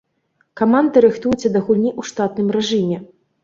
Каманда 0.61 1.03
рыхтуецца 1.05 1.47
да 1.57 1.63
гульні 1.69 1.95
ў 1.99 2.09
штатным 2.11 2.47
рэжыме. 2.61 2.97